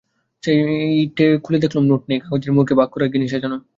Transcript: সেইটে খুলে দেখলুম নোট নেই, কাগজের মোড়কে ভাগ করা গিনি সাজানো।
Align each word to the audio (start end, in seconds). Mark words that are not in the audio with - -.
সেইটে 0.43 1.23
খুলে 1.43 1.57
দেখলুম 1.63 1.83
নোট 1.87 2.01
নেই, 2.09 2.19
কাগজের 2.23 2.51
মোড়কে 2.55 2.73
ভাগ 2.79 2.89
করা 2.93 3.05
গিনি 3.13 3.27
সাজানো। 3.31 3.57